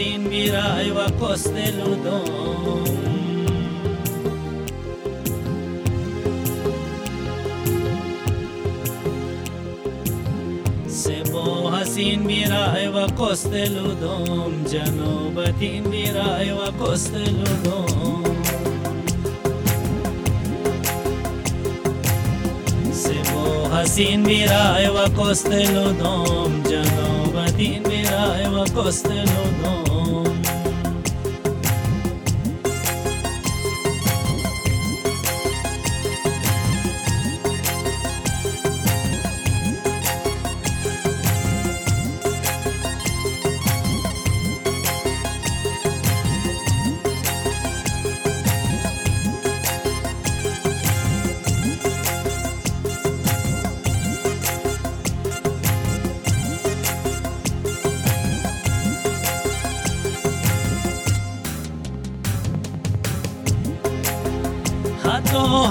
sin 0.00 0.22
mirai 0.32 0.90
va 0.96 1.06
costelul 1.20 1.96
Domn. 2.04 3.00
sin 11.84 12.20
miraiva 12.28 13.06
costelul 13.18 13.92
dom 14.00 14.52
Genobatin 14.70 15.82
miraiva 15.92 16.68
costelul 16.80 17.56
dom 17.64 18.36
Sebo 23.02 23.44
hasin 23.72 24.20
miraiva 24.28 25.06
costelul 25.18 25.92
batin 26.00 26.62
Genobatin 26.70 27.82
miraiva 27.88 28.64
coste 28.74 29.08
ludom. 29.08 29.79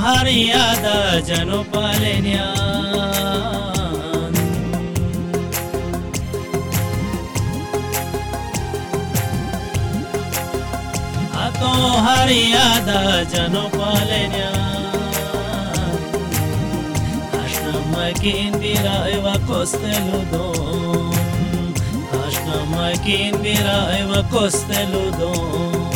হরিয়াদা 0.04 0.98
যেন 1.28 1.52
পালেন 1.74 2.28
তো 11.62 11.72
হরিয়াদা 12.06 13.02
যেন 13.34 13.56
পালেন 13.78 14.36
Ashnakin 18.10 18.54
birai 18.62 19.18
va 19.26 19.36
kosteludon 19.48 21.14
Ashnakin 22.26 23.34
birai 23.44 24.02
va 24.10 24.22
kosteludon 24.34 25.89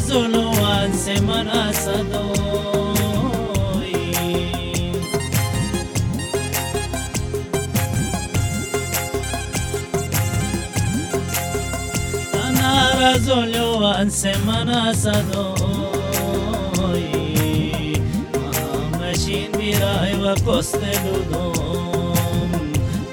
tanara 0.00 0.08
zuluan 0.08 0.92
semana 0.92 1.72
sadoy 1.72 2.40
Tanara 12.32 13.18
zuluan 13.18 14.08
semana 14.10 14.94
sadoy 14.94 15.50
Mahamashin 18.34 19.52
biray 19.52 20.14
wa 20.22 20.34
kosteludom 20.44 21.54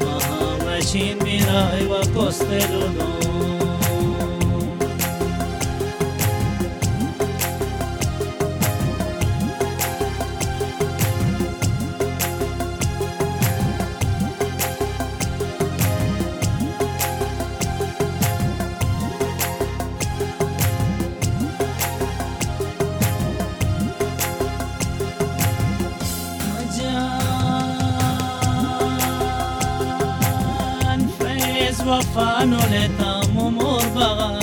Mahamashin 0.01 1.17
biray 1.23 1.83
wa 1.91 2.01
kosteludom 2.15 3.56
wafano 31.87 32.57
letamo 32.71 33.51
morbagay 33.51 34.37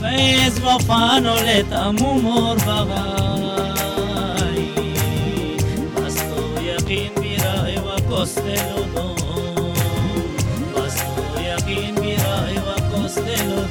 fez 0.00 0.54
wafano 0.66 1.34
Basto 5.94 6.40
yakin 6.68 7.10
biray 7.20 7.76
wa 7.86 7.96
kostelodom 8.08 9.16
Basto 10.74 11.24
yakin 11.48 11.94
biray 12.02 12.56
wa 12.66 12.76
kostelodom 12.90 13.63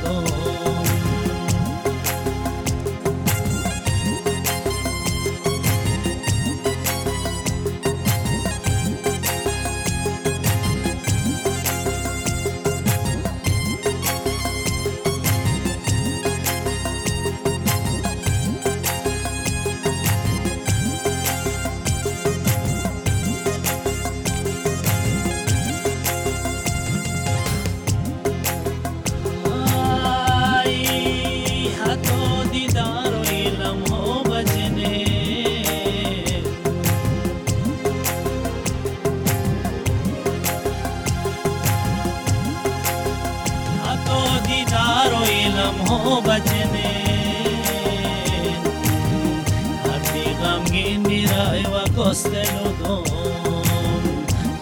ewa 52.14 52.22
kostelodon 52.22 53.06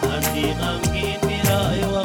Harti 0.01 0.44
gam 0.59 0.81
gindira 0.94 1.59
ewa 1.81 2.03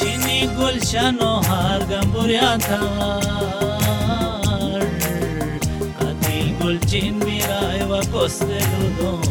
چینی 0.00 0.46
گلشن 0.46 1.16
و 1.16 1.42
هرگم 1.42 2.12
بریان 2.12 2.58
تغار 2.58 3.20
قدی 6.00 6.56
گلچین 6.62 7.24
میرای 7.24 7.82
و 7.82 8.02
کسته 8.02 8.58
دودون 8.58 9.29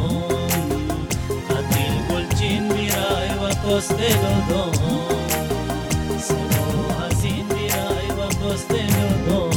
doste 3.69 4.10
no 4.50 4.71
se 6.27 6.33
no 6.33 6.66
hasin 7.00 7.45
dirai 7.50 8.10
va 8.18 8.27
doste 8.42 8.81
no 9.27 9.49